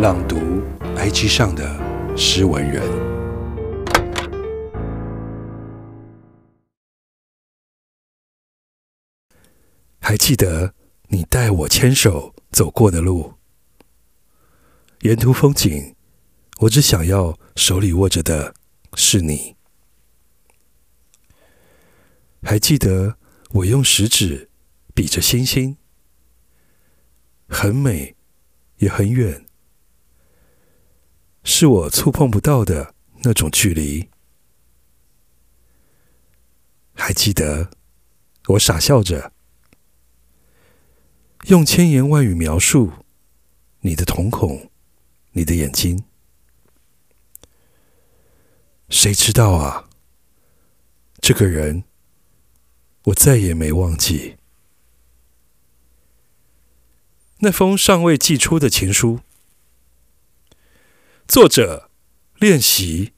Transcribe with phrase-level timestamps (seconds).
[0.00, 0.62] 朗读
[0.96, 2.82] IG 上的诗文人，
[9.98, 10.72] 还记得
[11.08, 13.34] 你带我牵手走过的路，
[15.00, 15.94] 沿途风景，
[16.60, 18.54] 我只想要手里握着的
[18.94, 19.54] 是你。
[22.42, 23.18] 还记得
[23.50, 24.48] 我用食指
[24.94, 25.76] 比着星星，
[27.46, 28.16] 很美，
[28.78, 29.44] 也很远。
[31.60, 34.08] 是我触碰不到的那种距离。
[36.94, 37.70] 还记得
[38.46, 39.34] 我傻笑着，
[41.48, 42.90] 用千言万语描述
[43.80, 44.70] 你的瞳孔，
[45.32, 46.02] 你的眼睛。
[48.88, 49.90] 谁知道啊，
[51.20, 51.84] 这个人
[53.04, 54.38] 我再也没忘记。
[57.40, 59.20] 那封尚未寄出的情书。
[61.30, 61.88] 作者：
[62.40, 63.12] 练习。